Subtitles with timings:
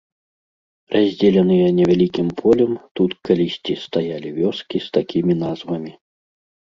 [0.93, 5.93] Раздзеленыя невялікім полем, тут калісьці стаялі вёскі з такімі назвамі.